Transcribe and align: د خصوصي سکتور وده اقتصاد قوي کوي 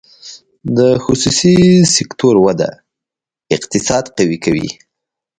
د 0.77 0.79
خصوصي 1.03 1.55
سکتور 1.95 2.35
وده 2.45 2.69
اقتصاد 3.55 4.05
قوي 4.17 4.37
کوي 4.45 4.69